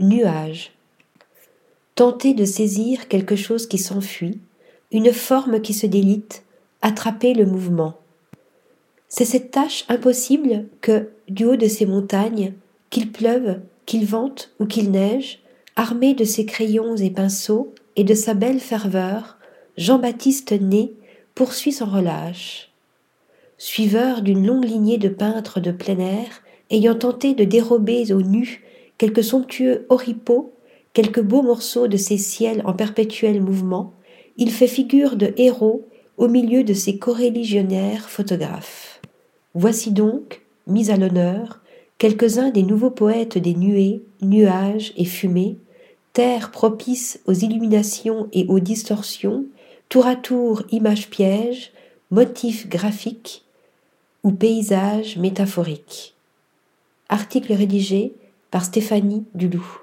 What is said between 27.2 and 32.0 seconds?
de dérober aux nus quelques somptueux oripeaux, quelques beaux morceaux de